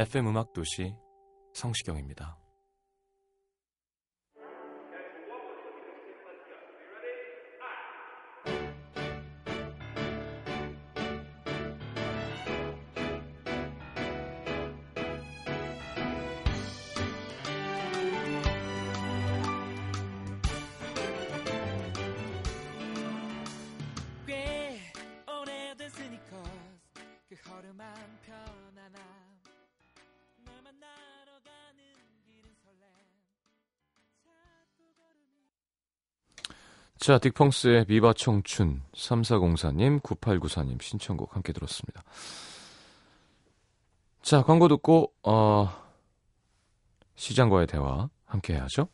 FM 0.00 0.28
음악 0.28 0.54
도시 0.54 0.94
성시경입니다. 1.52 2.38
자, 37.00 37.16
딕펑스의 37.16 37.86
비바 37.86 38.12
청춘 38.12 38.82
3404님, 38.92 40.02
9894님 40.02 40.82
신청곡 40.82 41.34
함께 41.34 41.54
들었습니다. 41.54 42.04
자, 44.20 44.42
광고 44.42 44.68
듣고 44.68 45.10
어 45.22 45.70
시장과의 47.14 47.68
대화 47.68 48.10
함께 48.26 48.52
해야죠. 48.52 48.88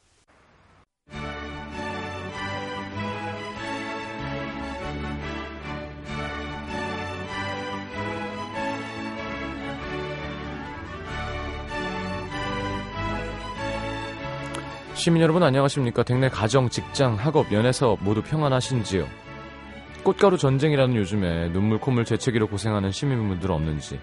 시민 15.06 15.22
여러분 15.22 15.44
안녕하십니까? 15.44 16.02
댁내 16.02 16.30
가정, 16.30 16.68
직장, 16.68 17.14
학업, 17.14 17.52
연애사업 17.52 18.00
모두 18.02 18.22
평안하신지요? 18.22 19.06
꽃가루 20.02 20.36
전쟁이라는 20.36 20.96
요즘에 20.96 21.52
눈물 21.52 21.78
콧물 21.78 22.04
재채기로 22.04 22.48
고생하는 22.48 22.90
시민분들 22.90 23.52
없는지 23.52 24.00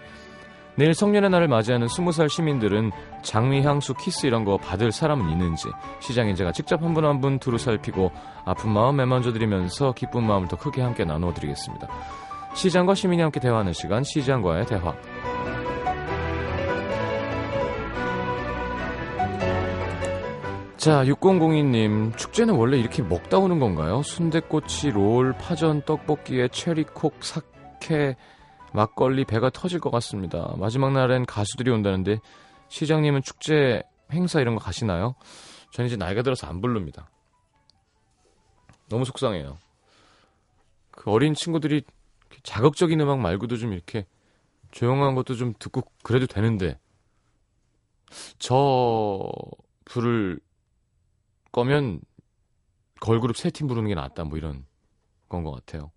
내일 0.76 0.94
성년의 0.94 1.30
날을 1.30 1.50
맞이하는 1.50 1.88
20살 1.88 2.30
시민들은 2.30 2.92
장미, 3.22 3.64
향수, 3.64 3.94
키스 3.96 4.28
이런 4.28 4.46
거 4.46 4.56
받을 4.56 4.94
사람은 4.94 5.30
있는지 5.30 5.68
시장에 6.00 6.36
제가 6.36 6.54
직접 6.54 6.82
한분 6.82 7.04
한 7.04 7.20
분 7.20 7.38
두루 7.38 7.58
살피고 7.58 8.10
아픈 8.46 8.72
마음 8.72 8.96
매만져 8.96 9.34
드리면서 9.34 9.92
기쁜 9.92 10.24
마음을 10.24 10.48
더 10.48 10.56
크게 10.56 10.82
함께 10.82 11.04
나누어 11.04 11.34
드리겠습니다. 11.34 11.86
시장과 12.54 12.96
시민이 12.96 13.22
함께 13.22 13.42
대화하는 13.42 13.74
시간 13.74 14.06
시장과의 14.06 14.68
대화 14.68 14.94
자, 20.84 21.02
6002님, 21.06 22.18
축제는 22.18 22.56
원래 22.56 22.78
이렇게 22.78 23.02
먹다 23.02 23.38
오는 23.38 23.58
건가요? 23.58 24.04
순대꼬치, 24.04 24.90
롤, 24.90 25.32
파전, 25.32 25.82
떡볶이에 25.84 26.50
체리콕, 26.50 27.24
사케, 27.24 28.18
막걸리, 28.74 29.24
배가 29.24 29.50
터질 29.50 29.80
것 29.80 29.92
같습니다. 29.92 30.54
마지막 30.58 30.92
날엔 30.92 31.26
가수들이 31.26 31.72
온다는데, 31.72 32.20
시장님은 32.68 33.22
축제, 33.22 33.82
행사 34.12 34.42
이런 34.42 34.56
거 34.56 34.60
가시나요? 34.62 35.16
저는 35.72 35.88
이제 35.88 35.96
나이가 35.96 36.22
들어서 36.22 36.48
안 36.48 36.60
부릅니다. 36.60 37.10
너무 38.90 39.06
속상해요. 39.06 39.56
그 40.92 41.10
어린 41.12 41.34
친구들이 41.34 41.84
자극적인 42.44 43.00
음악 43.00 43.20
말고도 43.20 43.56
좀 43.56 43.72
이렇게 43.72 44.06
조용한 44.72 45.16
것도 45.16 45.36
좀 45.36 45.54
듣고 45.58 45.84
그래도 46.04 46.28
되는데, 46.28 46.78
저 48.38 49.32
부를 49.86 50.42
거면 51.54 52.02
걸그룹 53.00 53.38
세 53.38 53.50
팀 53.50 53.68
부르는 53.68 53.88
게 53.88 53.96
낫다 53.96 54.26
뭐 54.26 54.38
이런 54.38 54.66
건 55.30 55.44
것 55.46 55.52
같아요. 55.52 55.92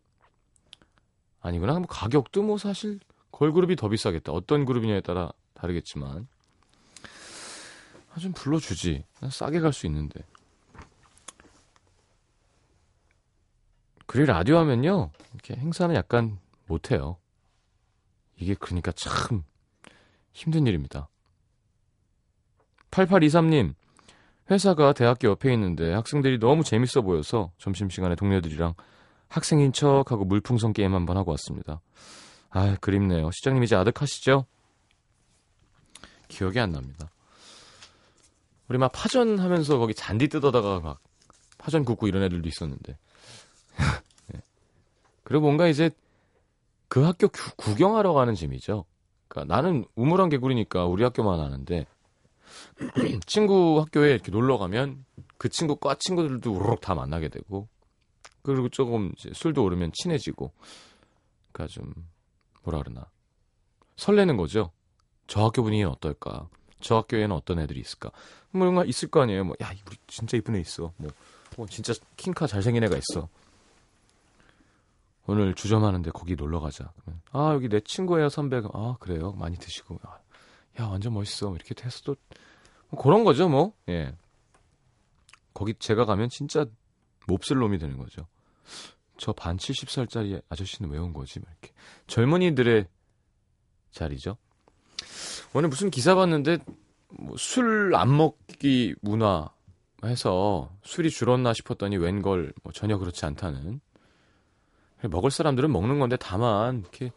아니구나 1.40 1.74
뭐 1.80 1.86
가격도 1.88 2.42
뭐 2.42 2.58
사실 2.58 3.00
걸그룹이 3.32 3.74
더 3.76 3.88
비싸겠다. 3.88 4.32
어떤 4.32 4.64
그룹이냐에 4.64 5.00
따라 5.00 5.32
다르겠지만 5.54 6.28
아, 8.12 8.18
좀 8.18 8.32
불러주지. 8.32 9.04
난 9.20 9.30
싸게 9.30 9.60
갈 9.60 9.72
수 9.72 9.86
있는데. 9.86 10.20
그리고 14.06 14.32
라디오 14.32 14.56
하면요 14.58 15.10
이렇게 15.34 15.54
행사는 15.56 15.94
약간 15.94 16.38
못해요. 16.66 17.18
이게 18.36 18.54
그러니까 18.54 18.92
참 18.92 19.44
힘든 20.32 20.66
일입니다. 20.66 21.08
8823님 22.90 23.74
회사가 24.50 24.92
대학교 24.92 25.28
옆에 25.28 25.52
있는데 25.54 25.92
학생들이 25.92 26.38
너무 26.38 26.62
재밌어 26.62 27.02
보여서 27.02 27.50
점심시간에 27.58 28.14
동료들이랑 28.14 28.74
학생인 29.28 29.72
척하고 29.72 30.24
물풍선 30.24 30.72
게임 30.72 30.94
한번 30.94 31.16
하고 31.16 31.32
왔습니다. 31.32 31.80
아, 32.50 32.76
그립네요. 32.80 33.30
시장님 33.32 33.64
이제 33.64 33.74
아득하시죠? 33.74 34.46
기억이 36.28 36.60
안 36.60 36.70
납니다. 36.70 37.10
우리 38.68 38.78
막 38.78 38.90
파전 38.92 39.38
하면서 39.38 39.78
거기 39.78 39.94
잔디 39.94 40.28
뜯어다가 40.28 40.80
막 40.80 41.00
파전 41.58 41.84
굽고 41.84 42.08
이런 42.08 42.22
애들도 42.22 42.48
있었는데. 42.48 42.96
네. 44.28 44.40
그리고 45.22 45.42
뭔가 45.42 45.68
이제 45.68 45.90
그 46.88 47.02
학교 47.02 47.28
구, 47.28 47.54
구경하러 47.56 48.12
가는 48.12 48.34
재미죠. 48.34 48.84
그러니까 49.28 49.54
나는 49.54 49.84
우물안 49.94 50.28
개구리니까 50.28 50.86
우리 50.86 51.02
학교만 51.02 51.40
아는데 51.40 51.86
친구 53.26 53.80
학교에 53.80 54.10
이렇게 54.10 54.30
놀러 54.30 54.58
가면 54.58 55.04
그 55.38 55.48
친구 55.48 55.76
과 55.76 55.96
친구들도 55.98 56.52
우르륵 56.52 56.80
다 56.80 56.94
만나게 56.94 57.28
되고 57.28 57.68
그리고 58.42 58.68
조금 58.68 59.12
술도 59.32 59.62
오르면 59.64 59.92
친해지고 59.94 60.52
그러니까 61.52 61.72
좀 61.72 61.92
뭐라 62.62 62.82
그러나 62.84 63.10
설레는 63.96 64.36
거죠. 64.36 64.72
저 65.26 65.44
학교 65.44 65.62
분위기는 65.62 65.90
어떨까? 65.90 66.48
저 66.80 66.96
학교에는 66.96 67.34
어떤 67.34 67.58
애들이 67.58 67.80
있을까? 67.80 68.10
뭔가 68.50 68.84
있을 68.84 69.08
거 69.08 69.22
아니에요. 69.22 69.44
뭐 69.44 69.56
야, 69.62 69.72
우리 69.86 69.96
진짜 70.06 70.36
이쁜 70.36 70.56
애 70.56 70.60
있어. 70.60 70.92
뭐, 70.96 71.10
뭐 71.56 71.66
진짜 71.66 71.94
킹카 72.16 72.46
잘생긴 72.46 72.84
애가 72.84 72.96
있어. 72.96 73.28
오늘 75.26 75.54
주점하는데 75.54 76.10
거기 76.12 76.36
놀러 76.36 76.60
가자. 76.60 76.92
아 77.32 77.52
여기 77.54 77.68
내 77.68 77.80
친구예요 77.80 78.28
선배가. 78.28 78.70
아 78.72 78.96
그래요. 79.00 79.32
많이 79.32 79.56
드시고. 79.56 79.98
아, 80.02 80.18
야 80.80 80.84
완전 80.86 81.14
멋있어. 81.14 81.54
이렇게 81.54 81.74
해서 81.84 82.00
또 82.04 82.16
뭐 82.88 83.02
그런 83.02 83.24
거죠 83.24 83.48
뭐. 83.48 83.72
예. 83.88 84.14
거기 85.54 85.74
제가 85.74 86.04
가면 86.04 86.28
진짜 86.28 86.66
몹쓸 87.26 87.56
놈이 87.58 87.78
되는 87.78 87.96
거죠. 87.98 88.26
저 89.16 89.32
반 89.32 89.56
70살짜리 89.56 90.40
아저씨는 90.48 90.90
왜 90.90 90.98
온 90.98 91.12
거지? 91.12 91.40
막 91.40 91.48
이렇게 91.50 91.74
젊은이들의 92.06 92.86
자리죠. 93.90 94.36
오늘 95.52 95.68
무슨 95.68 95.90
기사 95.90 96.14
봤는데 96.14 96.58
뭐 97.18 97.34
술 97.36 97.92
안 97.96 98.16
먹기 98.16 98.94
문화 99.00 99.50
해서 100.04 100.70
술이 100.84 101.10
줄었나 101.10 101.54
싶었더니 101.54 101.96
웬걸 101.96 102.52
뭐 102.62 102.72
전혀 102.72 102.98
그렇지 102.98 103.24
않다는. 103.26 103.80
먹을 105.10 105.30
사람들은 105.32 105.72
먹는 105.72 105.98
건데 105.98 106.16
다만 106.20 106.80
이렇게 106.80 107.10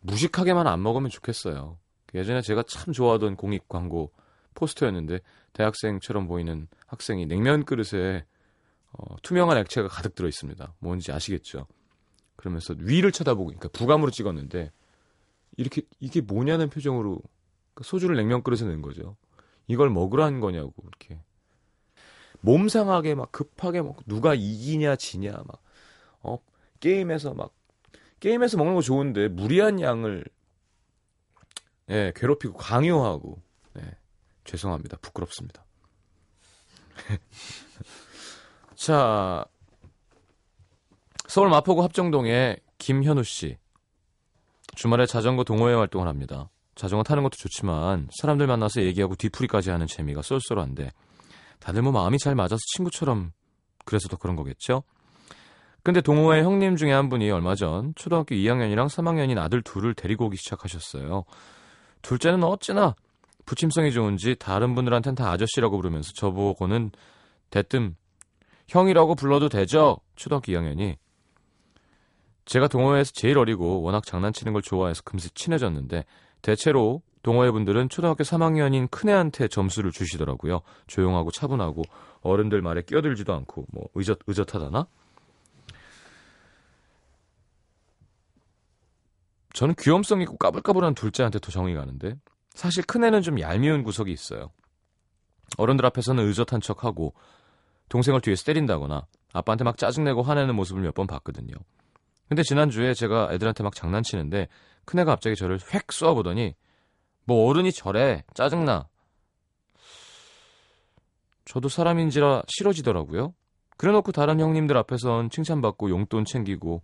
무식하게만 0.00 0.66
안 0.66 0.82
먹으면 0.82 1.10
좋겠어요. 1.10 1.78
예전에 2.14 2.40
제가 2.42 2.62
참 2.64 2.92
좋아하던 2.92 3.36
공익 3.36 3.68
광고 3.68 4.12
포스터였는데 4.54 5.20
대학생처럼 5.52 6.26
보이는 6.26 6.68
학생이 6.86 7.26
냉면 7.26 7.64
그릇에 7.64 8.24
어, 8.92 9.16
투명한 9.22 9.56
액체가 9.58 9.88
가득 9.88 10.14
들어 10.14 10.28
있습니다. 10.28 10.74
뭔지 10.78 11.12
아시겠죠? 11.12 11.66
그러면서 12.36 12.74
위를 12.78 13.12
쳐다보고 13.12 13.46
그러니까 13.46 13.68
부감으로 13.68 14.10
찍었는데 14.10 14.70
이렇게 15.56 15.82
이게 16.00 16.20
뭐냐는 16.20 16.68
표정으로 16.68 17.20
그 17.74 17.84
소주를 17.84 18.16
냉면 18.16 18.42
그릇에 18.42 18.66
넣은 18.66 18.82
거죠. 18.82 19.16
이걸 19.66 19.90
먹으라는 19.90 20.40
거냐고 20.40 20.74
이렇게 20.82 21.22
몸 22.40 22.68
상하게 22.68 23.14
막 23.14 23.32
급하게 23.32 23.80
막 23.82 23.96
누가 24.06 24.34
이기냐 24.34 24.96
지냐 24.96 25.32
막 25.32 25.62
어, 26.22 26.38
게임에서 26.80 27.34
막 27.34 27.54
게임에서 28.20 28.56
먹는 28.58 28.74
거 28.74 28.82
좋은데 28.82 29.28
무리한 29.28 29.80
양을 29.80 30.24
예, 31.90 32.12
괴롭히고 32.14 32.54
강요하고 32.54 33.40
예, 33.78 33.82
죄송합니다. 34.44 34.98
부끄럽습니다. 34.98 35.64
자, 38.76 39.44
서울 41.26 41.48
마포구 41.48 41.82
합정동의 41.82 42.60
김현우 42.78 43.24
씨. 43.24 43.56
주말에 44.74 45.06
자전거 45.06 45.44
동호회 45.44 45.74
활동을 45.74 46.08
합니다. 46.08 46.50
자전거 46.74 47.02
타는 47.02 47.22
것도 47.22 47.36
좋지만 47.36 48.08
사람들 48.18 48.46
만나서 48.46 48.82
얘기하고 48.82 49.14
뒤풀이까지 49.16 49.70
하는 49.70 49.86
재미가 49.86 50.22
쏠쏠한데 50.22 50.90
다들 51.60 51.82
뭐 51.82 51.92
마음이 51.92 52.18
잘 52.18 52.34
맞아서 52.34 52.58
친구처럼 52.74 53.32
그래서 53.84 54.08
더 54.08 54.16
그런 54.16 54.36
거겠죠? 54.36 54.82
근데 55.82 56.00
동호회 56.00 56.42
형님 56.42 56.76
중에 56.76 56.92
한 56.92 57.08
분이 57.08 57.30
얼마 57.30 57.54
전 57.54 57.92
초등학교 57.96 58.34
2학년이랑 58.34 58.86
3학년인 58.86 59.38
아들 59.38 59.62
둘을 59.62 59.94
데리고 59.94 60.26
오기 60.26 60.36
시작하셨어요. 60.36 61.24
둘째는 62.02 62.44
어찌나 62.44 62.94
부침성이 63.46 63.92
좋은지 63.92 64.36
다른 64.38 64.74
분들한텐 64.74 65.14
다 65.14 65.30
아저씨라고 65.30 65.76
부르면서 65.76 66.12
저보고는 66.14 66.90
대뜸 67.50 67.96
형이라고 68.68 69.14
불러도 69.14 69.48
되죠? 69.48 69.98
초등학교 70.16 70.52
2학년이. 70.52 70.96
제가 72.44 72.68
동호회에서 72.68 73.12
제일 73.14 73.38
어리고 73.38 73.82
워낙 73.82 74.04
장난치는 74.04 74.52
걸 74.52 74.62
좋아해서 74.62 75.02
금세 75.02 75.28
친해졌는데 75.34 76.04
대체로 76.42 77.02
동호회 77.22 77.52
분들은 77.52 77.88
초등학교 77.88 78.24
3학년인 78.24 78.90
큰애한테 78.90 79.48
점수를 79.48 79.92
주시더라고요. 79.92 80.60
조용하고 80.88 81.30
차분하고 81.30 81.82
어른들 82.22 82.62
말에 82.62 82.82
끼어들지도 82.82 83.32
않고 83.32 83.66
뭐 83.72 83.88
의젓 83.94 84.18
의젓하다나? 84.26 84.86
저는 89.52 89.74
귀염성 89.78 90.22
있고 90.22 90.36
까불까불한 90.36 90.94
둘째한테 90.94 91.38
더 91.38 91.50
정이 91.50 91.74
가는데 91.74 92.14
사실 92.54 92.84
큰애는 92.84 93.22
좀 93.22 93.40
얄미운 93.40 93.82
구석이 93.82 94.12
있어요. 94.12 94.50
어른들 95.58 95.84
앞에서는 95.86 96.24
의젓한 96.26 96.60
척하고 96.60 97.14
동생을 97.88 98.20
뒤에서 98.22 98.44
때린다거나 98.44 99.06
아빠한테 99.32 99.64
막 99.64 99.76
짜증내고 99.76 100.22
화내는 100.22 100.54
모습을 100.54 100.82
몇 100.82 100.94
번 100.94 101.06
봤거든요. 101.06 101.54
근데 102.28 102.42
지난주에 102.42 102.94
제가 102.94 103.28
애들한테 103.32 103.62
막 103.62 103.74
장난치는데 103.74 104.48
큰애가 104.86 105.12
갑자기 105.12 105.36
저를 105.36 105.58
획 105.74 105.92
쏘아보더니 105.92 106.54
뭐 107.24 107.48
어른이 107.48 107.72
저래 107.72 108.24
짜증나 108.34 108.88
저도 111.44 111.68
사람인지라 111.68 112.42
싫어지더라고요. 112.48 113.34
그래놓고 113.76 114.12
다른 114.12 114.40
형님들 114.40 114.76
앞에선 114.78 115.28
칭찬받고 115.28 115.90
용돈 115.90 116.24
챙기고 116.24 116.82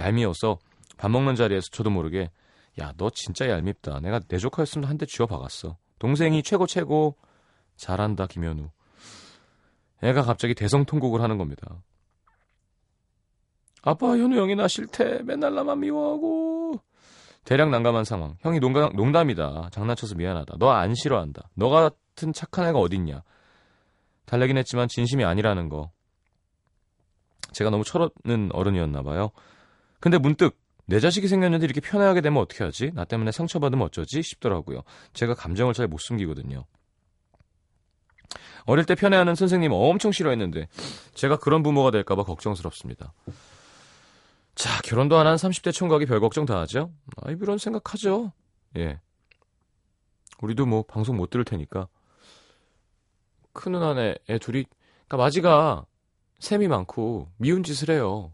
얄미워서 0.00 0.58
밥 0.98 1.10
먹는 1.10 1.34
자리에서 1.36 1.68
저도 1.70 1.88
모르게 1.90 2.30
야 2.80 2.92
너 2.96 3.08
진짜 3.10 3.48
얄밉다. 3.48 4.00
내가 4.00 4.20
내 4.28 4.36
조카였으면 4.38 4.88
한 4.88 4.98
대 4.98 5.06
쥐어 5.06 5.26
박았어. 5.26 5.76
동생이 5.98 6.42
최고 6.42 6.66
최고 6.66 7.16
잘한다 7.76 8.26
김현우. 8.26 8.68
애가 10.02 10.22
갑자기 10.22 10.54
대성통곡을 10.54 11.20
하는 11.22 11.38
겁니다. 11.38 11.82
아빠 13.82 14.08
현우 14.16 14.36
형이 14.36 14.54
나 14.56 14.68
싫대. 14.68 15.22
맨날 15.24 15.54
나만 15.54 15.80
미워하고. 15.80 16.80
대략 17.44 17.70
난감한 17.70 18.04
상황. 18.04 18.36
형이 18.40 18.60
농담, 18.60 18.94
농담이다. 18.94 19.70
장난쳐서 19.72 20.16
미안하다. 20.16 20.56
너 20.58 20.70
안 20.70 20.94
싫어한다. 20.94 21.48
너 21.54 21.68
같은 21.68 22.32
착한 22.32 22.66
애가 22.66 22.78
어딨냐. 22.78 23.22
달래긴 24.26 24.58
했지만 24.58 24.88
진심이 24.88 25.24
아니라는 25.24 25.68
거. 25.68 25.90
제가 27.52 27.70
너무 27.70 27.82
철없는 27.84 28.50
어른이었나 28.52 29.02
봐요. 29.02 29.30
근데 30.00 30.18
문득 30.18 30.58
내 30.88 31.00
자식이 31.00 31.28
생겼는데 31.28 31.66
이렇게 31.66 31.82
편애하게 31.82 32.22
되면 32.22 32.40
어떻게 32.42 32.64
하지? 32.64 32.92
나 32.94 33.04
때문에 33.04 33.30
상처받으면 33.30 33.84
어쩌지? 33.84 34.22
싶더라고요. 34.22 34.82
제가 35.12 35.34
감정을 35.34 35.74
잘 35.74 35.86
못 35.86 35.98
숨기거든요. 35.98 36.64
어릴 38.64 38.86
때 38.86 38.94
편애하는 38.94 39.34
선생님 39.34 39.70
엄청 39.72 40.12
싫어했는데 40.12 40.66
제가 41.12 41.36
그런 41.36 41.62
부모가 41.62 41.90
될까봐 41.90 42.24
걱정스럽습니다. 42.24 43.12
자, 44.54 44.80
결혼도 44.82 45.18
안 45.18 45.26
한 45.26 45.36
30대 45.36 45.72
총각이 45.74 46.06
별 46.06 46.20
걱정 46.20 46.46
다 46.46 46.58
하죠? 46.60 46.90
아이, 47.22 47.36
그런 47.36 47.58
생각하죠. 47.58 48.32
예. 48.78 48.98
우리도 50.40 50.64
뭐 50.64 50.82
방송 50.84 51.16
못 51.18 51.28
들을 51.28 51.44
테니까. 51.44 51.86
큰 53.52 53.72
누나네 53.72 54.16
애 54.30 54.38
둘이, 54.38 54.64
그니까 55.00 55.16
마지가 55.18 55.84
셈이 56.38 56.66
많고 56.66 57.30
미운 57.36 57.62
짓을 57.62 57.90
해요. 57.94 58.32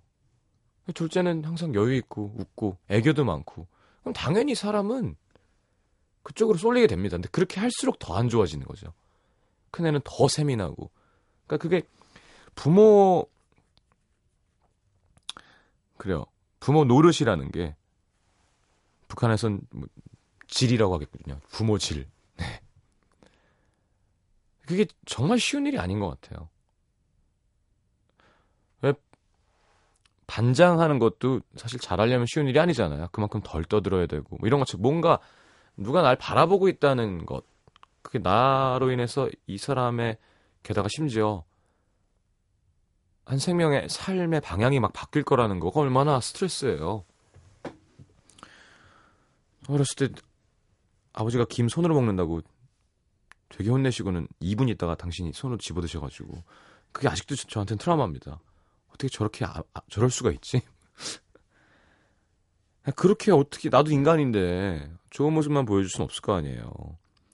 둘째는 0.93 1.45
항상 1.45 1.75
여유 1.75 1.95
있고 1.95 2.35
웃고 2.37 2.79
애교도 2.89 3.25
많고. 3.25 3.67
그럼 4.01 4.13
당연히 4.13 4.55
사람은 4.55 5.17
그쪽으로 6.23 6.59
쏠리게 6.59 6.87
됩니다. 6.87 7.17
근데 7.17 7.29
그렇게 7.31 7.61
할수록 7.61 7.99
더 7.99 8.15
안 8.15 8.29
좋아지는 8.29 8.67
거죠. 8.67 8.93
큰 9.71 9.87
애는 9.87 10.01
더 10.05 10.29
셈이 10.29 10.57
나고. 10.57 10.91
그러니까 11.47 11.63
그게 11.63 11.83
부모 12.55 13.27
그래요. 15.97 16.25
부모 16.61 16.85
노릇이라는 16.85 17.51
게 17.51 17.75
북한에선 19.09 19.61
뭐 19.71 19.89
질이라고 20.49 20.95
하겠거든요. 20.95 21.41
부모 21.49 21.79
질. 21.79 22.09
네. 22.37 22.61
그게 24.67 24.87
정말 25.07 25.39
쉬운 25.39 25.67
일이 25.67 25.79
아닌 25.79 26.01
것 26.01 26.09
같아요. 26.21 26.49
왜 28.81 28.93
반장하는 30.26 30.99
것도 30.99 31.41
사실 31.56 31.79
잘하려면 31.79 32.26
쉬운 32.26 32.47
일이 32.47 32.59
아니잖아요. 32.59 33.09
그만큼 33.12 33.41
덜 33.43 33.65
떠들어야 33.65 34.06
되고 34.06 34.37
뭐 34.38 34.47
이런 34.47 34.61
것처럼 34.61 34.82
뭔가 34.82 35.19
누가 35.76 36.03
날 36.03 36.17
바라보고 36.17 36.69
있다는 36.69 37.26
것 37.26 37.44
그게 38.03 38.19
나로 38.19 38.91
인해서 38.91 39.29
이 39.47 39.59
사람의 39.59 40.19
게다가 40.62 40.88
심지어 40.91 41.44
한 43.25 43.38
생명의 43.38 43.88
삶의 43.88 44.41
방향이 44.41 44.81
막 44.81 44.93
바뀔 44.93 45.23
거라는 45.23 45.59
거가 45.59 45.81
얼마나 45.81 46.21
스트레스예요. 46.21 47.05
어렸을 49.69 49.96
때 49.96 50.22
아버지가 51.15 51.46
김 51.49 51.69
손으로 51.69 51.94
먹는다고 51.94 52.43
되게 53.49 53.70
혼내시고는 53.70 54.29
2분 54.43 54.69
있다가 54.69 54.94
당신이 54.94 55.32
손으로 55.32 55.58
집어드셔가지고 55.58 56.43
그게 56.93 57.08
아직도 57.08 57.34
저, 57.37 57.60
한테는 57.60 57.79
트라우마입니다. 57.79 58.41
어떻게 58.94 59.08
저렇게 59.08 59.44
아, 59.44 59.63
아, 59.74 59.81
저럴 59.91 60.10
수가 60.10 60.31
있지? 60.31 60.63
그렇게 62.96 63.32
어떻게 63.32 63.69
나도 63.69 63.91
인간인데 63.91 64.91
좋은 65.10 65.32
모습만 65.32 65.65
보여줄 65.65 65.91
수는 65.91 66.05
없을 66.05 66.22
거 66.22 66.34
아니에요. 66.34 66.72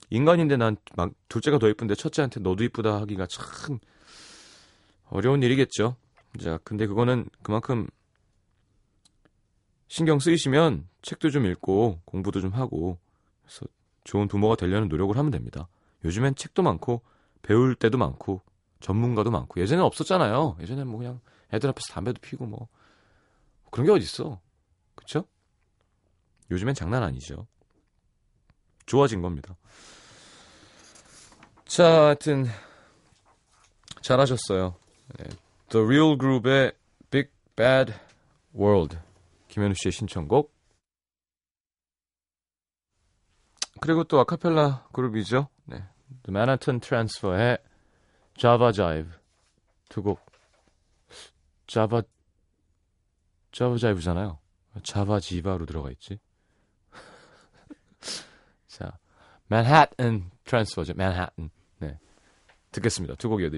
인간인데 0.09 0.57
난 0.57 0.75
막 0.95 1.13
둘째가 1.29 1.59
더 1.59 1.69
이쁜데 1.69 1.95
첫째한테 1.95 2.39
너도 2.41 2.63
이쁘다 2.63 2.95
하기가 3.01 3.27
참 3.27 3.79
어려운 5.09 5.43
일이겠죠. 5.43 5.95
자, 6.41 6.59
근데 6.63 6.87
그거는 6.87 7.29
그만큼 7.41 7.87
신경 9.87 10.19
쓰이시면 10.19 10.87
책도 11.01 11.29
좀 11.29 11.45
읽고 11.45 12.01
공부도 12.05 12.41
좀 12.41 12.51
하고 12.51 12.97
그래서 13.43 13.65
좋은 14.03 14.27
부모가 14.27 14.55
되려는 14.55 14.87
노력을 14.87 15.15
하면 15.17 15.31
됩니다. 15.31 15.67
요즘엔 16.05 16.35
책도 16.35 16.63
많고 16.63 17.01
배울 17.41 17.75
때도 17.75 17.97
많고 17.97 18.41
전문가도 18.79 19.31
많고 19.31 19.59
예전엔 19.61 19.83
없었잖아요. 19.83 20.57
예전엔 20.61 20.87
뭐 20.87 20.99
그냥 20.99 21.19
애들 21.53 21.69
앞에서 21.69 21.93
담배도 21.93 22.19
피고 22.21 22.45
뭐 22.45 22.67
그런 23.71 23.85
게 23.85 23.91
어딨어. 23.91 24.39
그쵸? 24.95 25.25
요즘엔 26.49 26.75
장난 26.75 27.03
아니죠. 27.03 27.47
좋아진 28.85 29.21
겁니다. 29.21 29.55
자, 31.65 32.05
하여튼 32.05 32.45
잘하셨어요. 34.01 34.75
네. 35.17 35.29
The 35.69 35.85
Real 35.85 36.17
Group의 36.17 36.73
Big 37.09 37.29
Bad 37.55 37.93
World 38.53 38.97
김현우 39.47 39.73
씨의 39.75 39.91
신청곡 39.93 40.53
그리고 43.79 44.03
또 44.03 44.19
아카펠라 44.19 44.87
그룹이죠. 44.91 45.47
네. 45.65 45.77
The 46.23 46.29
Manhattan 46.29 46.81
Transfer의 46.81 47.57
Java 48.35 48.71
Jive 48.73 49.11
두 49.89 50.03
곡 50.03 50.30
자바 51.71 52.03
자바 53.53 53.77
자이브잖아요. 53.77 54.39
자바 54.83 55.21
지바로 55.21 55.65
들어가 55.65 55.89
있지. 55.91 56.19
자, 58.67 58.99
Manhattan 59.49 60.31
Transfer죠. 60.43 60.91
Manhattan. 60.97 61.49
네. 61.79 61.97
듣겠습니다. 62.71 63.15
두곡 63.15 63.39
hmm, 63.39 63.53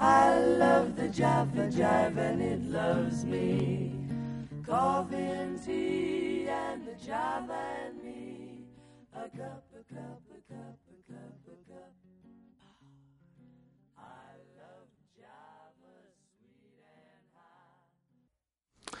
I 0.00 0.38
love 0.56 0.96
the 0.96 1.08
Java 1.08 1.68
Jive 1.68 2.16
and 2.16 2.40
it 2.40 2.62
loves 2.70 3.22
me. 3.26 3.92
Coffee 4.66 5.16
and 5.16 5.62
tea 5.62 6.48
and 6.48 6.86
the 6.86 6.94
Java 7.04 7.52
and 7.84 8.02
me. 8.02 8.64
A 9.12 9.28
cup, 9.28 9.62
a 9.76 9.84
cup, 9.92 10.22
a 10.32 10.40
cup, 10.48 10.78
a 10.88 11.12
cup, 11.12 11.36
a 11.44 11.56
cup. 11.68 11.92
I 13.98 14.40
love 14.56 14.88
Java 15.20 15.92
sweet 16.32 16.80
and 16.80 17.28
high. 17.36 18.96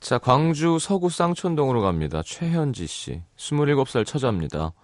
자, 0.00 0.18
광주 0.18 0.78
서구 0.78 1.08
쌍촌동으로 1.08 1.80
갑니다. 1.80 2.20
최현지 2.22 2.86
씨. 2.86 3.22
27살 3.36 4.04
처자입니다. 4.04 4.74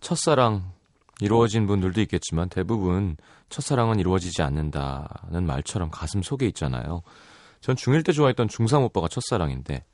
첫사랑 0.00 0.75
이루어진 1.20 1.66
분들도 1.66 2.00
있겠지만 2.02 2.48
대부분 2.48 3.16
첫사랑은 3.48 3.98
이루어지지 3.98 4.42
않는다는 4.42 5.46
말처럼 5.46 5.90
가슴 5.90 6.22
속에 6.22 6.46
있잖아요. 6.48 7.02
전 7.60 7.74
중1 7.74 8.04
때 8.04 8.12
좋아했던 8.12 8.48
중3 8.48 8.84
오빠가 8.84 9.08
첫사랑인데 9.08 9.84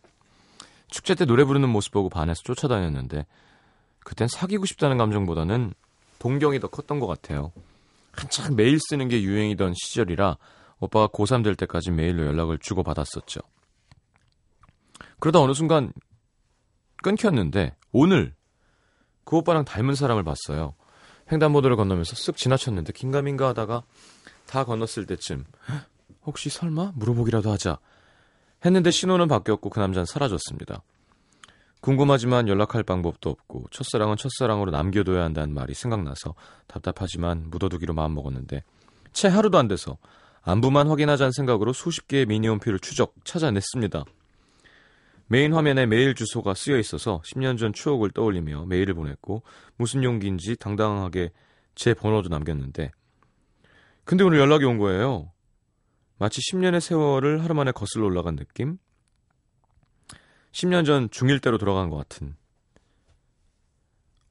축제 0.88 1.14
때 1.14 1.24
노래 1.24 1.44
부르는 1.44 1.68
모습 1.68 1.92
보고 1.92 2.08
반해서 2.08 2.42
쫓아다녔는데 2.42 3.26
그땐 4.00 4.28
사귀고 4.28 4.66
싶다는 4.66 4.98
감정보다는 4.98 5.74
동경이 6.18 6.60
더 6.60 6.68
컸던 6.68 7.00
것 7.00 7.06
같아요. 7.06 7.52
한참 8.12 8.56
메일 8.56 8.78
쓰는 8.78 9.08
게 9.08 9.22
유행이던 9.22 9.74
시절이라 9.74 10.36
오빠가 10.80 11.06
고3 11.08 11.44
될 11.44 11.54
때까지 11.54 11.92
메일로 11.92 12.26
연락을 12.26 12.58
주고받았었죠. 12.58 13.40
그러다 15.20 15.40
어느 15.40 15.54
순간 15.54 15.92
끊겼는데 17.02 17.76
오늘 17.92 18.34
그 19.24 19.36
오빠랑 19.36 19.64
닮은 19.64 19.94
사람을 19.94 20.24
봤어요. 20.24 20.74
횡단보도를 21.32 21.76
건너면서 21.76 22.14
쓱 22.14 22.36
지나쳤는데 22.36 22.92
긴가민가 22.92 23.48
하다가 23.48 23.82
다 24.46 24.64
건넜을 24.64 25.06
때쯤 25.06 25.44
"헉, 25.70 25.86
혹시 26.26 26.50
설마 26.50 26.92
물어보기라도 26.94 27.50
하자 27.50 27.78
했는데 28.64 28.90
신호는 28.90 29.28
바뀌었고 29.28 29.70
그 29.70 29.80
남자는 29.80 30.06
사라졌습니다. 30.06 30.82
궁금하지만 31.80 32.46
연락할 32.46 32.84
방법도 32.84 33.28
없고 33.30 33.64
첫사랑은 33.72 34.16
첫사랑으로 34.16 34.70
남겨둬야 34.70 35.24
한다는 35.24 35.52
말이 35.52 35.74
생각나서 35.74 36.34
답답하지만 36.68 37.50
묻어두기로 37.50 37.92
마음먹었는데 37.94 38.62
채 39.12 39.28
하루도 39.28 39.58
안 39.58 39.66
돼서 39.66 39.98
안부만 40.42 40.88
확인하자는 40.88 41.32
생각으로 41.32 41.72
수십 41.72 42.06
개의 42.06 42.26
미니홈피를 42.26 42.78
추적 42.78 43.14
찾아냈습니다. 43.24 44.04
메인 45.32 45.54
화면에 45.54 45.86
메일 45.86 46.14
주소가 46.14 46.52
쓰여 46.52 46.76
있어서 46.78 47.22
10년 47.24 47.56
전 47.56 47.72
추억을 47.72 48.10
떠올리며 48.10 48.66
메일을 48.66 48.92
보냈고 48.92 49.42
무슨 49.76 50.04
용기인지 50.04 50.56
당당하게 50.56 51.32
제 51.74 51.94
번호도 51.94 52.28
남겼는데 52.28 52.90
근데 54.04 54.24
오늘 54.24 54.38
연락이 54.40 54.66
온 54.66 54.76
거예요. 54.76 55.32
마치 56.18 56.42
10년의 56.42 56.80
세월을 56.80 57.42
하루 57.42 57.54
만에 57.54 57.72
거슬러 57.72 58.04
올라간 58.04 58.36
느낌? 58.36 58.76
10년 60.52 60.84
전 60.84 61.08
중1 61.08 61.40
때로 61.40 61.56
돌아간 61.56 61.88
것 61.88 61.96
같은 61.96 62.36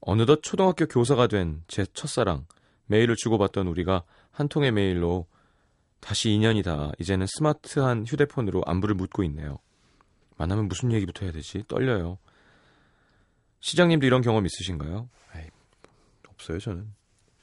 어느덧 0.01 0.43
초등학교 0.43 0.86
교사가 0.86 1.25
된 1.25 1.63
제 1.67 1.84
첫사랑 1.84 2.46
메일을 2.86 3.15
주고받던 3.15 3.65
우리가 3.65 4.03
한 4.29 4.48
통의 4.48 4.72
메일로 4.72 5.25
다시 6.00 6.29
인연이다. 6.29 6.91
이제는 7.00 7.25
스마트한 7.25 8.05
휴대폰으로 8.05 8.62
안부를 8.67 8.93
묻고 8.93 9.24
있네요. 9.24 9.58
만나면 10.42 10.68
무슨 10.68 10.92
얘기부터 10.92 11.26
해야 11.26 11.32
되지? 11.32 11.64
떨려요. 11.68 12.18
시장님도 13.60 14.08
이런 14.08 14.24
경험 14.24 14.44
있으신가요? 14.44 15.08
에이, 15.36 15.48
없어요, 16.30 16.58
저는. 16.58 16.92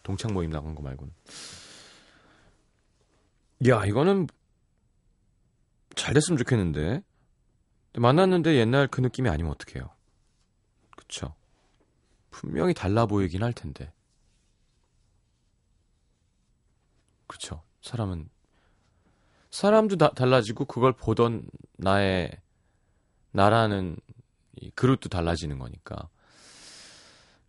동창 0.02 0.34
모임 0.34 0.50
나간 0.50 0.74
거 0.74 0.82
말고는. 0.82 1.12
야, 3.68 3.84
이거는 3.84 4.26
잘 5.94 6.12
됐으면 6.12 6.38
좋겠는데. 6.38 7.02
만났는데 7.96 8.56
옛날 8.56 8.88
그 8.88 9.00
느낌이 9.00 9.28
아니면 9.28 9.52
어떡해요? 9.52 9.88
그쵸? 10.96 11.36
분명히 12.30 12.74
달라 12.74 13.06
보이긴 13.06 13.44
할 13.44 13.52
텐데. 13.52 13.92
그쵸? 17.28 17.62
사람은 17.80 18.28
사람도 19.50 19.96
다, 19.96 20.10
달라지고 20.10 20.64
그걸 20.64 20.92
보던 20.92 21.48
나의 21.76 22.40
나라는 23.32 23.96
이 24.56 24.70
그릇도 24.70 25.08
달라지는 25.08 25.58
거니까. 25.58 26.08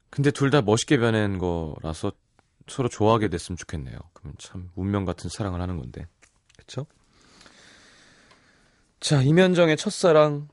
근데 0.09 0.31
둘 0.31 0.50
다 0.51 0.62
멋있게 0.62 0.98
변한 0.98 1.38
거라서 1.38 2.12
서로 2.67 2.88
좋아하게 2.89 3.29
됐으면 3.29 3.57
좋겠네요. 3.57 3.98
그럼 4.13 4.33
참 4.38 4.69
운명 4.75 5.05
같은 5.05 5.29
사랑을 5.29 5.62
하는 5.62 5.77
건데. 5.77 6.07
그쵸? 6.57 6.86
자, 9.00 9.21
이면정의 9.21 9.77
첫사랑. 9.77 10.50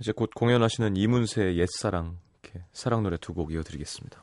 이제 0.00 0.12
곧 0.12 0.30
공연하시는 0.34 0.96
이문세의 0.96 1.58
옛사랑. 1.58 2.18
이렇게 2.42 2.64
사랑 2.72 3.02
노래 3.02 3.16
두 3.16 3.32
곡 3.34 3.52
이어드리겠습니다. 3.52 4.22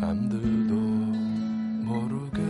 남들도 0.00 0.74
모르게 1.84 2.40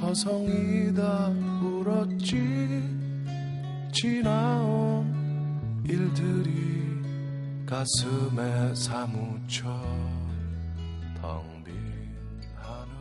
서성이다 0.00 1.28
울었지. 1.62 2.82
지나온 3.92 5.84
일들이 5.86 6.82
가슴에 7.66 8.74
사무쳐 8.74 9.68
텅빈 11.20 11.74
하늘 12.56 12.94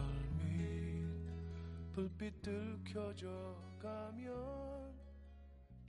밑 0.43 1.93
불빛 1.93 2.41
들 2.41 2.77
켜져 2.83 3.27
가면 3.81 4.31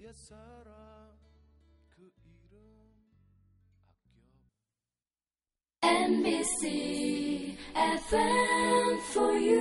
옛사랑 0.01 0.84
FM 7.85 9.01
for 9.13 9.33
you. 9.35 9.61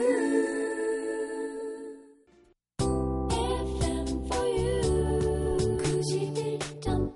FM 2.79 4.07
for 4.27 4.45
you. 4.47 4.81
91.9. 5.83 7.11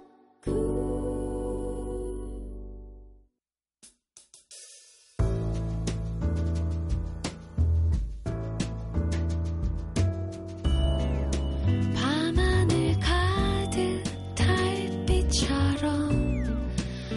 밤하늘 11.95 12.99
가득 12.99 14.03
달빛처럼 14.35 15.85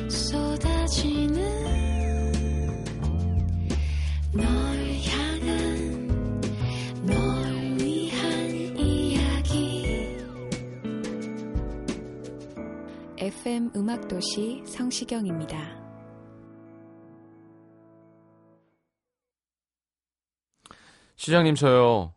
쏟아지는 0.09 1.30
음악도시 13.77 14.65
성시경입니다. 14.67 15.57
시장님 21.15 21.55
저요. 21.55 22.13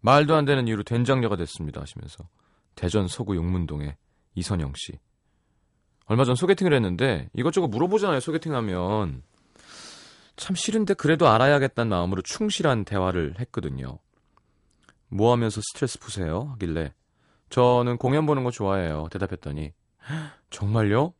말도 0.00 0.34
안 0.34 0.44
되는 0.44 0.66
이유로 0.66 0.82
된장녀가 0.82 1.36
됐습니다 1.36 1.80
하시면서 1.80 2.28
대전 2.74 3.06
서구 3.06 3.36
용문동의 3.36 3.96
이선영 4.34 4.72
씨. 4.74 4.98
얼마 6.06 6.24
전 6.24 6.34
소개팅을 6.34 6.72
했는데 6.72 7.28
이것저것 7.34 7.68
물어보잖아요 7.68 8.18
소개팅하면. 8.18 9.22
참 10.36 10.56
싫은데 10.56 10.94
그래도 10.94 11.28
알아야겠다는 11.28 11.90
마음으로 11.90 12.22
충실한 12.22 12.84
대화를 12.84 13.36
했거든요. 13.38 13.98
뭐 15.08 15.32
하면서 15.32 15.60
스트레스 15.60 15.98
푸세요? 16.00 16.48
하길래 16.52 16.94
저는 17.50 17.96
공연 17.96 18.26
보는 18.26 18.44
거 18.44 18.50
좋아해요 18.50 19.08
대답했더니 19.10 19.72
정말요? 20.50 21.14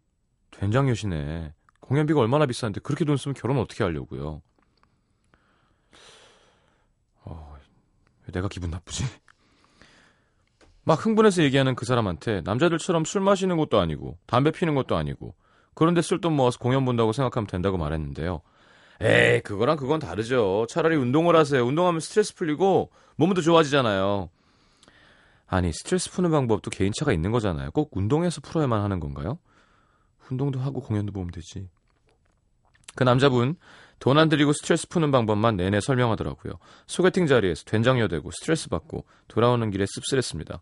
된장녀시네 0.50 1.54
공연비가 1.80 2.20
얼마나 2.20 2.46
비싼데 2.46 2.80
그렇게 2.80 3.04
돈 3.04 3.16
쓰면 3.16 3.34
결혼 3.34 3.58
어떻게 3.58 3.84
하려고요 3.84 4.42
어, 7.24 7.56
왜 8.26 8.32
내가 8.32 8.48
기분 8.48 8.70
나쁘지? 8.70 9.04
막 10.84 11.04
흥분해서 11.04 11.42
얘기하는 11.42 11.74
그 11.74 11.84
사람한테 11.84 12.40
남자들처럼 12.42 13.04
술 13.04 13.20
마시는 13.20 13.58
것도 13.58 13.78
아니고 13.78 14.16
담배 14.26 14.50
피는 14.50 14.74
것도 14.74 14.96
아니고 14.96 15.34
그런데 15.74 16.02
쓸돈 16.02 16.32
모아서 16.32 16.58
공연 16.58 16.84
본다고 16.84 17.12
생각하면 17.12 17.46
된다고 17.46 17.76
말했는데요. 17.76 18.40
에이 19.00 19.42
그거랑 19.42 19.76
그건 19.76 20.00
다르죠. 20.00 20.66
차라리 20.68 20.96
운동을 20.96 21.36
하세요. 21.36 21.64
운동하면 21.64 22.00
스트레스 22.00 22.34
풀리고 22.34 22.90
몸도 23.16 23.42
좋아지잖아요. 23.42 24.30
아니 25.48 25.72
스트레스 25.72 26.10
푸는 26.12 26.30
방법도 26.30 26.70
개인차가 26.70 27.12
있는 27.12 27.32
거잖아요. 27.32 27.70
꼭 27.72 27.96
운동해서 27.96 28.40
풀어야만 28.40 28.82
하는 28.82 29.00
건가요? 29.00 29.38
운동도 30.30 30.60
하고 30.60 30.80
공연도 30.80 31.12
보면 31.12 31.30
되지. 31.30 31.68
그 32.94 33.04
남자분 33.04 33.56
돈 33.98 34.16
안 34.18 34.28
들이고 34.28 34.52
스트레스 34.52 34.86
푸는 34.88 35.10
방법만 35.10 35.56
내내 35.56 35.80
설명하더라고요. 35.80 36.54
소개팅 36.86 37.26
자리에서 37.26 37.64
된장녀 37.64 38.08
되고 38.08 38.30
스트레스 38.30 38.68
받고 38.68 39.04
돌아오는 39.26 39.70
길에 39.70 39.86
씁쓸했습니다. 39.88 40.60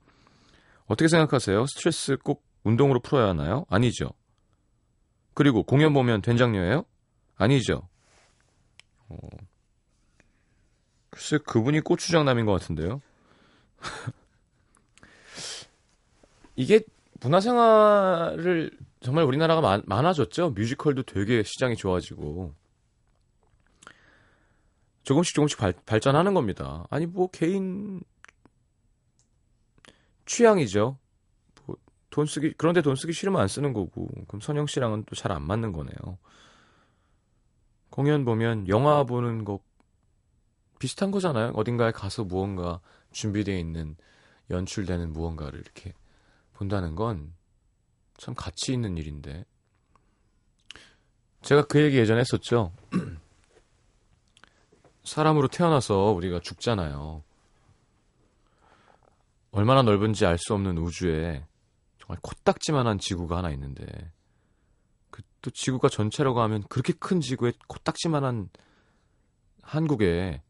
어떻게 0.86 1.08
생각하세요? 1.08 1.66
스트레스 1.66 2.16
꼭 2.22 2.44
운동으로 2.64 3.00
풀어야 3.00 3.28
하나요? 3.28 3.66
아니죠. 3.68 4.10
그리고 5.34 5.64
공연 5.64 5.92
보면 5.92 6.22
된장녀예요? 6.22 6.84
아니죠. 7.36 7.88
어... 9.08 9.16
글쎄 11.10 11.38
그분이 11.38 11.80
고추장남인 11.80 12.46
것 12.46 12.52
같은데요. 12.52 13.00
이게 16.56 16.80
문화생활을 17.20 18.70
정말 19.00 19.24
우리나라가 19.24 19.60
많, 19.60 19.82
많아졌죠. 19.86 20.50
뮤지컬도 20.50 21.04
되게 21.04 21.42
시장이 21.42 21.76
좋아지고 21.76 22.54
조금씩 25.04 25.34
조금씩 25.34 25.58
발, 25.58 25.72
발전하는 25.86 26.34
겁니다. 26.34 26.86
아니 26.90 27.06
뭐 27.06 27.28
개인 27.30 28.00
취향이죠. 30.26 30.98
뭐 31.66 31.76
돈 32.10 32.26
쓰기 32.26 32.54
그런데 32.56 32.80
돈 32.82 32.96
쓰기 32.96 33.12
싫으면 33.12 33.40
안 33.40 33.46
쓰는 33.48 33.72
거고 33.74 34.08
그럼 34.26 34.40
선영 34.40 34.66
씨랑은 34.66 35.04
또 35.04 35.14
잘 35.14 35.32
안 35.32 35.42
맞는 35.42 35.72
거네요. 35.72 36.18
공연 37.90 38.24
보면 38.24 38.68
영화 38.68 39.04
보는 39.04 39.44
거 39.44 39.60
비슷한 40.78 41.10
거잖아요. 41.10 41.52
어딘가에 41.54 41.92
가서 41.92 42.24
무언가 42.24 42.80
준비되어 43.12 43.56
있는 43.56 43.96
연출되는 44.50 45.12
무언가를 45.12 45.60
이렇게 45.60 45.92
본다는 46.56 46.94
건 46.94 47.36
참 48.18 48.34
가치 48.34 48.72
있는 48.72 48.96
일인데 48.96 49.44
제가 51.42 51.66
그 51.66 51.82
얘기 51.82 51.98
예전에 51.98 52.20
했었죠. 52.20 52.72
사람으로 55.04 55.48
태어나서 55.48 56.10
우리가 56.12 56.40
죽잖아요. 56.40 57.22
얼마나 59.52 59.82
넓은지 59.82 60.26
알 60.26 60.38
수 60.38 60.54
없는 60.54 60.78
우주에 60.78 61.46
정말 61.98 62.18
코딱지만한 62.22 62.98
지구가 62.98 63.38
하나 63.38 63.50
있는데 63.50 63.86
그 65.10 65.22
또 65.42 65.50
지구가 65.50 65.88
전체라고 65.88 66.40
하면 66.40 66.64
그렇게 66.64 66.92
큰 66.92 67.20
지구에 67.20 67.52
코딱지만한 67.68 68.48
한국에 69.62 70.42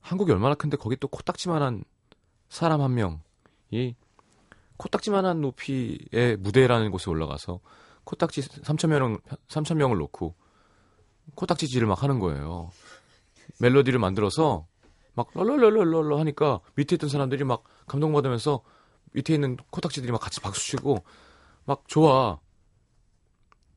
한국이 0.00 0.30
얼마나 0.30 0.54
큰데 0.54 0.76
거기 0.76 0.96
또 0.96 1.08
코딱지만한 1.08 1.82
사람 2.48 2.80
한 2.80 2.94
명이 2.94 3.96
코딱지만한 4.78 5.40
높이의 5.40 6.36
무대라는 6.38 6.90
곳에 6.90 7.10
올라가서 7.10 7.60
코딱지 8.04 8.40
3천 8.40 8.88
명 8.88 9.18
3천 9.48 9.76
명을 9.76 9.98
놓고 9.98 10.34
코딱지질을 11.34 11.86
막 11.86 12.02
하는 12.02 12.18
거예요. 12.18 12.70
멜로디를 13.60 13.98
만들어서 13.98 14.66
막 15.14 15.28
럴럴럴럴럴 15.34 16.18
하니까 16.20 16.60
밑에 16.76 16.96
있던 16.96 17.10
사람들이 17.10 17.44
막 17.44 17.64
감동받으면서 17.86 18.62
밑에 19.12 19.34
있는 19.34 19.56
코딱지들이 19.70 20.12
막 20.12 20.20
같이 20.20 20.40
박수 20.40 20.64
치고 20.70 21.04
막 21.64 21.82
좋아. 21.86 22.38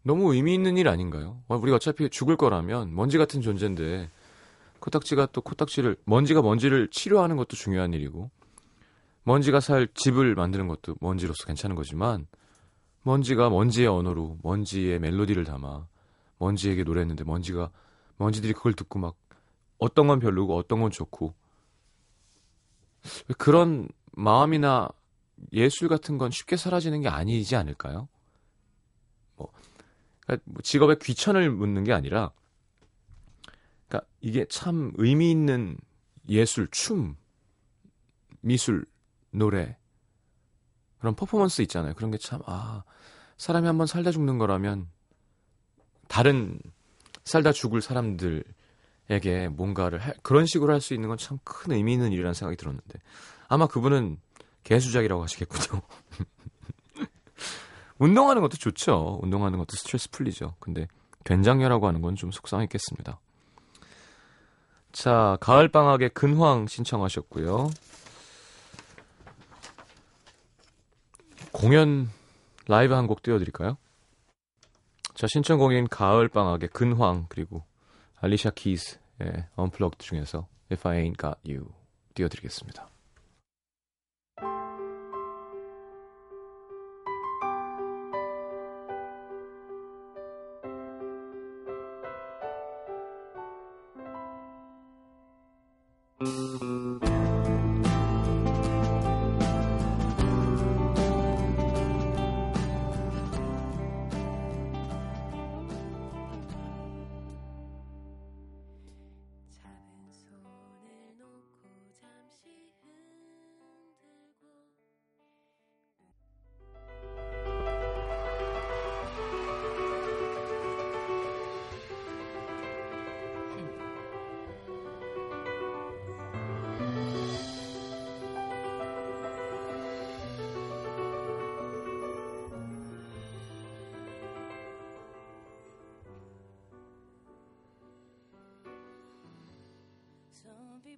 너무 0.03 0.33
의미 0.33 0.53
있는 0.53 0.77
일 0.77 0.87
아닌가요? 0.87 1.41
어, 1.47 1.57
우리가 1.57 1.75
어차피 1.75 2.09
죽을 2.09 2.35
거라면 2.37 2.95
먼지 2.95 3.17
같은 3.17 3.41
존재인데 3.41 4.09
코딱지가 4.79 5.27
또 5.27 5.41
코딱지를 5.41 5.95
먼지가 6.05 6.41
먼지를 6.41 6.87
치료하는 6.89 7.37
것도 7.37 7.55
중요한 7.55 7.93
일이고 7.93 8.31
먼지가 9.23 9.60
살 9.60 9.88
집을 9.93 10.36
만드는 10.36 10.67
것도 10.67 10.95
먼지로서 10.99 11.45
괜찮은 11.45 11.75
거지만 11.75 12.27
먼지가 13.03 13.49
먼지의 13.49 13.88
언어로 13.88 14.39
먼지의 14.43 14.99
멜로디를 14.99 15.43
담아 15.43 15.88
먼지에게 16.38 16.84
노래했는데 16.84 17.23
먼지가 17.23 17.71
먼지들이 18.17 18.53
그걸 18.53 18.73
듣고 18.73 18.99
막 18.99 19.15
어떤 19.77 20.07
건 20.07 20.19
별로고 20.19 20.55
어떤 20.55 20.81
건 20.81 20.91
좋고 20.91 21.34
그런 23.38 23.89
마음이나 24.12 24.89
예술 25.53 25.88
같은 25.88 26.17
건 26.17 26.29
쉽게 26.29 26.55
사라지는 26.55 27.01
게 27.01 27.07
아니지 27.07 27.55
않을까요? 27.55 28.07
뭐, 29.38 29.51
그러니까 30.21 30.43
뭐 30.45 30.62
직업에 30.62 30.95
귀천을 31.01 31.49
묻는 31.49 31.84
게 31.84 31.93
아니라 31.93 32.31
그러니까 33.88 34.07
이게 34.21 34.45
참 34.45 34.91
의미 34.97 35.31
있는 35.31 35.77
예술, 36.29 36.67
춤, 36.69 37.15
미술, 38.41 38.86
노래 39.32 39.78
그런 41.00 41.15
퍼포먼스 41.15 41.62
있잖아요. 41.63 41.94
그런 41.96 42.12
게 42.12 42.17
참 42.20 42.41
아, 42.46 42.84
사람이 43.38 43.65
한번 43.67 43.88
살다 43.88 44.12
죽는 44.12 44.38
거라면 44.38 44.88
다른 46.08 46.60
살다 47.24 47.52
죽을 47.54 47.82
사람들에게 47.82 49.48
뭔가를 49.52 50.00
할, 50.00 50.13
그런 50.24 50.46
식으로 50.46 50.74
할 50.74 50.82
수 50.82 50.94
있는 50.94 51.08
건 51.10 51.17
참 51.17 51.39
큰 51.44 51.72
의미 51.74 51.94
있는 51.94 52.12
일이라는 52.12 52.34
생각이 52.34 52.58
들었는데 52.58 53.00
아마 53.48 53.67
그분은 53.67 54.17
개수작이라고 54.63 55.24
하시겠군요. 55.24 55.82
운동하는 57.98 58.41
것도 58.41 58.58
좋죠. 58.58 59.20
운동하는 59.22 59.58
것도 59.60 59.76
스트레스 59.76 60.10
풀리죠. 60.10 60.56
근데 60.60 60.88
된장녀라고 61.24 61.88
하는 61.88 62.02
건 62.02 62.15
좀 62.15 62.32
속상했겠습니다. 62.32 63.20
자, 64.91 65.38
가을방학의 65.39 66.10
근황 66.10 66.67
신청하셨고요. 66.67 67.70
공연 71.62 72.10
라이브 72.67 72.95
한 72.95 73.06
곡 73.06 73.21
띄워드릴까요? 73.21 73.78
자, 75.13 75.28
신청곡인 75.28 75.88
가을방학의 75.88 76.69
근황 76.69 77.28
그리고 77.30 77.63
알리샤 78.19 78.50
키스의 78.52 79.45
언플럭드 79.56 80.04
중에서 80.04 80.47
If 80.71 80.88
I 80.88 81.04
Ain't 81.04 81.19
Got 81.19 81.38
You 81.45 81.71
띄워드리겠습니다. 82.15 82.90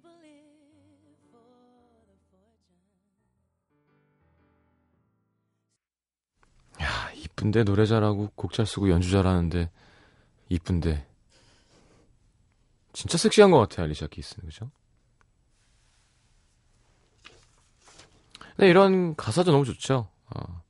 People 0.04 0.18
live 0.20 1.18
for 1.30 1.40
the 2.06 2.16
fortune. 2.30 2.78
야, 6.82 7.10
이쁜데 7.12 7.64
노래 7.64 7.86
잘하고 7.86 8.30
곡 8.34 8.52
잘 8.52 8.66
쓰고 8.66 8.90
연주 8.90 9.10
잘하는데 9.10 9.70
이쁜데 10.48 11.06
진짜 12.92 13.18
섹시한 13.18 13.50
것 13.50 13.58
같아 13.58 13.82
알리샤 13.82 14.06
키스는 14.06 14.46
그죠? 14.48 14.70
네 18.56 18.68
이런 18.68 19.16
가사도 19.16 19.50
너무 19.50 19.64
좋죠. 19.64 20.08
어. 20.26 20.62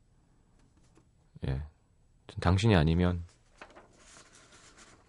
예, 1.46 1.62
전 2.28 2.40
당신이 2.40 2.74
아니면 2.74 3.24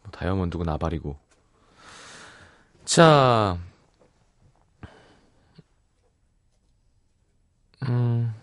뭐 0.04 0.12
다이아몬드고 0.12 0.66
나발이고. 0.66 1.18
자, 2.84 3.58
음. 7.90 8.34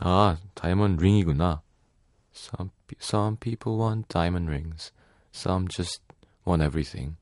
아, 0.00 0.36
다이아몬드 0.54 1.02
링이구나. 1.02 1.62
Some, 2.34 2.70
some 3.00 3.36
people 3.38 3.78
want 3.78 4.08
diamond 4.08 4.48
rings. 4.48 4.92
Some 5.34 5.68
just 5.68 6.02
want 6.46 6.62
everything. 6.62 7.16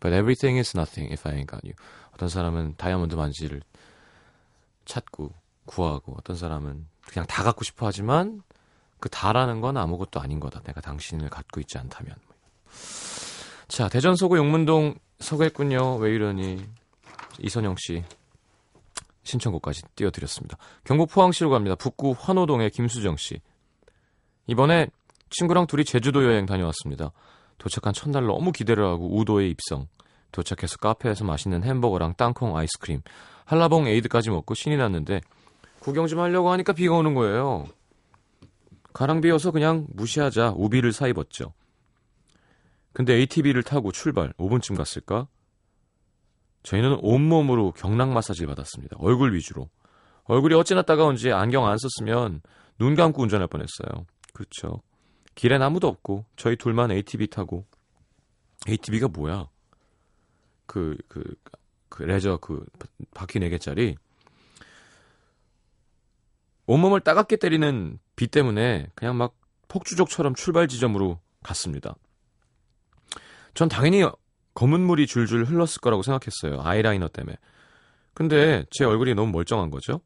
But 0.00 0.14
everything 0.14 0.58
is 0.58 0.76
nothing 0.76 1.12
if 1.12 1.28
I 1.28 1.34
ain't 1.34 1.50
got 1.50 1.64
you. 1.64 1.74
어떤 2.12 2.28
사람은 2.28 2.76
다이아몬드 2.76 3.16
반지를 3.16 3.62
찾고 4.84 5.32
구하고 5.64 6.14
어떤 6.18 6.36
사람은 6.36 6.86
그냥 7.00 7.26
다 7.26 7.42
갖고 7.42 7.64
싶어 7.64 7.86
하지만 7.86 8.42
그 9.00 9.08
다라는 9.08 9.60
건 9.60 9.76
아무것도 9.76 10.20
아닌 10.20 10.40
거다. 10.40 10.60
내가 10.62 10.80
당신을 10.80 11.28
갖고 11.30 11.60
있지 11.60 11.78
않다면. 11.78 12.14
자, 13.68 13.88
대전 13.88 14.14
서구 14.14 14.36
용문동 14.36 14.96
서구했군요. 15.18 15.96
왜 15.96 16.14
이러니? 16.14 16.64
이선영 17.40 17.74
씨 17.78 18.04
신청곡까지 19.24 19.82
띄워드렸습니다. 19.96 20.56
경북 20.84 21.10
포항시로 21.10 21.50
갑니다. 21.50 21.74
북구 21.74 22.14
환호동의 22.16 22.70
김수정 22.70 23.16
씨. 23.16 23.40
이번에 24.46 24.88
친구랑 25.30 25.66
둘이 25.66 25.84
제주도 25.84 26.24
여행 26.24 26.46
다녀왔습니다. 26.46 27.10
도착한 27.58 27.92
첫날 27.92 28.26
너무 28.26 28.52
기대를 28.52 28.84
하고 28.84 29.16
우도에 29.16 29.48
입성. 29.48 29.88
도착해서 30.34 30.76
카페에서 30.78 31.24
맛있는 31.24 31.62
햄버거랑 31.62 32.14
땅콩 32.16 32.56
아이스크림, 32.56 33.02
한라봉 33.44 33.86
에이드까지 33.86 34.30
먹고 34.30 34.54
신이 34.54 34.76
났는데 34.76 35.20
구경 35.78 36.06
좀 36.06 36.18
하려고 36.18 36.50
하니까 36.50 36.72
비가 36.72 36.94
오는 36.96 37.14
거예요. 37.14 37.66
가랑비여서 38.92 39.52
그냥 39.52 39.86
무시하자 39.90 40.54
우비를 40.56 40.92
사입었죠. 40.92 41.52
근데 42.92 43.14
ATV를 43.14 43.62
타고 43.62 43.92
출발 43.92 44.32
5분쯤 44.34 44.76
갔을까? 44.76 45.28
저희는 46.64 46.98
온몸으로 47.02 47.72
경락 47.72 48.10
마사지를 48.10 48.48
받았습니다. 48.48 48.96
얼굴 48.98 49.34
위주로. 49.34 49.68
얼굴이 50.24 50.54
어찌나 50.54 50.82
따가운지 50.82 51.30
안경 51.30 51.66
안 51.66 51.76
썼으면 51.78 52.40
눈 52.78 52.94
감고 52.94 53.22
운전할 53.22 53.46
뻔했어요. 53.46 54.06
그렇죠. 54.32 54.80
길엔 55.34 55.62
아무도 55.62 55.88
없고 55.88 56.24
저희 56.36 56.56
둘만 56.56 56.90
ATV 56.90 57.28
타고 57.28 57.66
ATV가 58.68 59.08
뭐야? 59.08 59.48
그 60.66 60.96
그그 61.08 62.02
레저 62.04 62.38
그 62.38 62.64
바퀴 63.12 63.38
4개짜리 63.38 63.96
온몸을 66.66 67.00
따갑게 67.00 67.36
때리는 67.36 67.98
비 68.16 68.26
때문에 68.26 68.90
그냥 68.94 69.18
막 69.18 69.36
폭주족처럼 69.68 70.34
출발 70.34 70.66
지점으로 70.66 71.20
갔습니다. 71.42 71.94
전 73.52 73.68
당연히 73.68 74.02
검은 74.54 74.80
물이 74.80 75.06
줄줄 75.06 75.44
흘렀을 75.44 75.80
거라고 75.80 76.02
생각했어요. 76.02 76.60
아이라이너 76.62 77.08
때문에. 77.08 77.36
근데 78.14 78.64
제 78.70 78.84
얼굴이 78.84 79.14
너무 79.14 79.32
멀쩡한 79.32 79.70
거죠. 79.70 80.00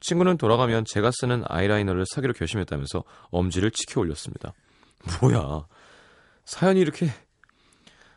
친구는 0.00 0.36
돌아가면 0.38 0.84
제가 0.86 1.10
쓰는 1.12 1.42
아이라이너를 1.46 2.04
사기로 2.06 2.32
결심했다면서 2.32 3.02
엄지를 3.30 3.70
치켜 3.72 4.00
올렸습니다. 4.00 4.52
뭐야. 5.20 5.66
사연이 6.44 6.80
이렇게 6.80 7.10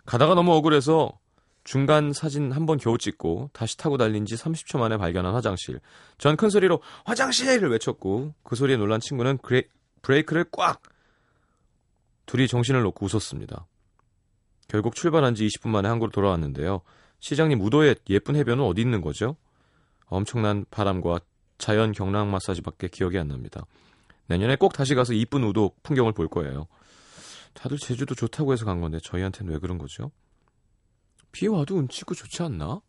가다가 0.06 0.36
너무 0.36 0.54
억울해서 0.54 1.12
중간 1.64 2.12
사진 2.14 2.52
한 2.52 2.66
번 2.66 2.78
겨우 2.78 2.98
찍고 2.98 3.50
다시 3.54 3.78
타고 3.78 3.98
달린 3.98 4.26
지 4.26 4.36
30초 4.36 4.78
만에 4.80 4.98
발견한 4.98 5.34
화장실. 5.34 5.80
전 6.18 6.36
큰 6.36 6.50
소리로 6.50 6.82
화장실을 7.06 7.70
외쳤고 7.70 8.34
그 8.44 8.56
소리에 8.56 8.78
놀란 8.78 9.00
친구는 9.00 9.38
그레, 9.40 9.64
브레이크를 10.04 10.46
꽉! 10.52 10.82
둘이 12.28 12.48
정신을 12.48 12.82
놓고 12.84 13.06
웃었습니다. 13.06 13.66
결국 14.72 14.96
출발한 14.96 15.36
지 15.36 15.46
20분 15.48 15.68
만에 15.68 15.90
항구로 15.90 16.12
돌아왔는데요. 16.12 16.80
시장님 17.20 17.60
우도의 17.60 17.98
예쁜 18.10 18.38
해변은 18.38 18.64
어디 18.64 18.80
있는 18.80 19.02
거죠? 19.02 19.36
엄청난 20.06 20.64
바람과 20.72 21.20
자연 21.58 21.92
경락 21.92 22.30
마사지밖에 22.30 22.88
기억이 22.88 23.20
안 23.20 23.28
납니다. 23.28 23.66
내년에 24.28 24.56
꼭 24.56 24.72
다시 24.72 24.96
가서 24.96 25.12
이쁜 25.12 25.44
우도 25.44 25.76
풍경을 25.84 26.14
볼 26.14 26.30
거예요. 26.30 26.68
다들 27.54 27.80
제주도 27.80 28.16
좋다고 28.16 28.54
해서 28.54 28.64
간 28.64 28.80
건데 28.80 29.00
저희한테는 29.04 29.52
왜 29.52 29.60
그런 29.60 29.78
거죠? 29.78 30.10
비 31.34 31.50
와도 31.50 31.76
운치고 31.76 32.16
좋지 32.16 32.42
않나? 32.44 32.80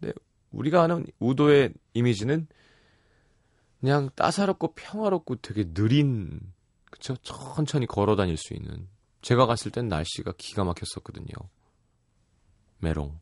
네, 0.00 0.12
우리가 0.50 0.82
아는 0.82 1.06
우도의 1.20 1.74
이미지는 1.92 2.48
그냥 3.78 4.10
따사롭고 4.16 4.74
평화롭고 4.74 5.36
되게 5.36 5.72
느린 5.72 6.40
그쵸? 6.90 7.14
천천히 7.22 7.86
걸어 7.86 8.16
다닐 8.16 8.36
수 8.36 8.52
있는 8.52 8.88
제가 9.24 9.46
갔을 9.46 9.70
땐 9.70 9.88
날씨가 9.88 10.34
기가 10.36 10.64
막혔었거든요. 10.64 11.32
메롱. 12.80 13.18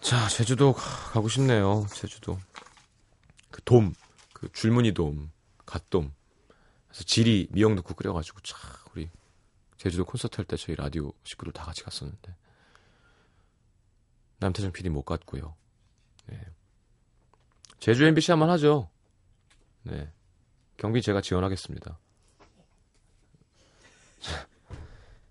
자, 0.00 0.26
제주도 0.28 0.72
가- 0.72 1.10
가고 1.12 1.28
싶네요. 1.28 1.84
제주도. 1.92 2.38
그 3.50 3.60
돔, 3.64 3.92
그 4.32 4.50
줄무늬 4.52 4.94
돔, 4.94 5.30
갓돔. 5.66 6.10
그래서 6.88 7.04
지리 7.04 7.48
미역 7.50 7.74
넣고 7.74 7.92
끓여가지고 7.94 8.40
차 8.40 8.56
우리 8.94 9.10
제주도 9.76 10.06
콘서트 10.06 10.36
할 10.36 10.46
때 10.46 10.56
저희 10.56 10.74
라디오 10.74 11.12
식구들 11.24 11.52
다 11.52 11.64
같이 11.64 11.82
갔었는데 11.82 12.34
남태정 14.38 14.72
PD 14.72 14.88
못 14.88 15.02
갔고요. 15.02 15.54
네. 16.28 16.40
제주 17.78 18.04
MBC 18.06 18.30
한번 18.32 18.48
하죠. 18.50 18.88
네. 19.82 20.10
경비 20.78 21.02
제가 21.02 21.20
지원하겠습니다. 21.20 21.98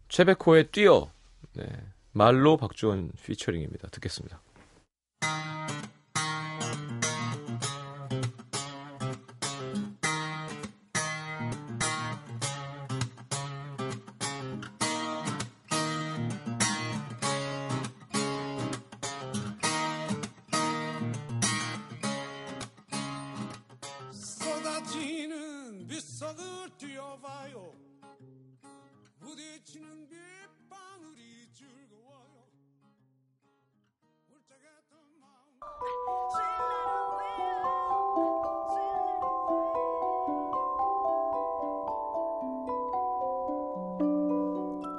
최백호의 0.09 0.71
뛰어. 0.71 1.11
네. 1.53 1.65
말로 2.11 2.57
박주원 2.57 3.11
피처링입니다. 3.23 3.89
듣겠습니다. 3.89 4.41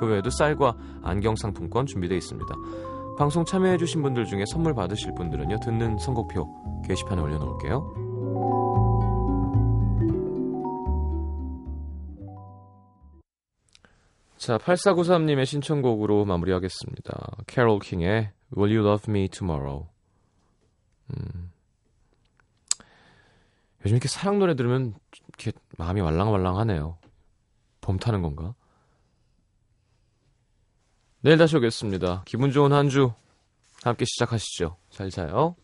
그 0.00 0.06
외에도 0.06 0.30
쌀과 0.30 0.74
안경 1.02 1.36
상품권 1.36 1.84
준비되어 1.84 2.16
있습니다. 2.16 2.54
방송 3.18 3.44
참여해주신 3.44 4.02
분들 4.02 4.24
중에 4.24 4.44
선물 4.50 4.74
받으실 4.74 5.12
분들은요, 5.14 5.60
듣는 5.60 5.98
선곡표 5.98 6.82
게시판에 6.88 7.20
올려놓을게요. 7.20 8.08
자, 14.38 14.56
8493님의 14.56 15.44
신청곡으로 15.44 16.24
마무리하겠습니다. 16.24 17.42
캐롤 17.46 17.78
킹의 17.80 18.32
Will 18.56 18.74
You 18.74 18.88
Love 18.88 19.12
Me 19.12 19.28
Tomorrow. 19.28 19.86
음. 21.10 21.52
요즘 23.84 23.96
이렇게 23.96 24.08
사랑 24.08 24.38
노래 24.38 24.54
들으면 24.54 24.94
이렇게 25.28 25.52
마음이 25.76 26.00
왈랑왈랑하네요. 26.00 26.96
봄 27.82 27.98
타는 27.98 28.22
건가? 28.22 28.54
내일 31.22 31.36
다시 31.38 31.56
오겠습니다. 31.56 32.22
기분 32.26 32.50
좋은 32.50 32.72
한 32.72 32.88
주 32.88 33.12
함께 33.82 34.04
시작하시죠. 34.04 34.76
잘 34.90 35.10
자요. 35.10 35.56